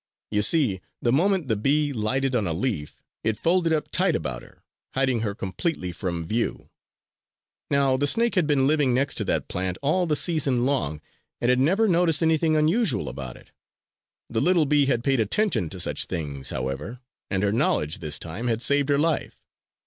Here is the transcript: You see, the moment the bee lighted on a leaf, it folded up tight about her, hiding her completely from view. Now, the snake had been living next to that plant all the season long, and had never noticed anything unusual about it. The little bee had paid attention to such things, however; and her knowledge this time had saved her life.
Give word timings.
You 0.31 0.41
see, 0.41 0.81
the 0.99 1.11
moment 1.11 1.47
the 1.47 1.55
bee 1.55 1.93
lighted 1.93 2.33
on 2.35 2.47
a 2.47 2.53
leaf, 2.53 3.03
it 3.23 3.37
folded 3.37 3.71
up 3.71 3.91
tight 3.91 4.15
about 4.15 4.41
her, 4.41 4.63
hiding 4.95 5.19
her 5.19 5.35
completely 5.35 5.91
from 5.91 6.25
view. 6.25 6.71
Now, 7.69 7.97
the 7.97 8.07
snake 8.07 8.33
had 8.33 8.47
been 8.47 8.65
living 8.65 8.95
next 8.95 9.13
to 9.19 9.23
that 9.25 9.47
plant 9.47 9.77
all 9.83 10.07
the 10.07 10.15
season 10.15 10.65
long, 10.65 11.01
and 11.39 11.49
had 11.49 11.59
never 11.59 11.87
noticed 11.87 12.23
anything 12.23 12.55
unusual 12.55 13.07
about 13.09 13.37
it. 13.37 13.51
The 14.27 14.41
little 14.41 14.65
bee 14.65 14.87
had 14.87 15.03
paid 15.03 15.19
attention 15.19 15.69
to 15.69 15.79
such 15.79 16.05
things, 16.05 16.49
however; 16.49 16.99
and 17.29 17.43
her 17.43 17.51
knowledge 17.51 17.99
this 17.99 18.17
time 18.17 18.47
had 18.47 18.63
saved 18.63 18.89
her 18.89 18.97
life. 18.97 19.43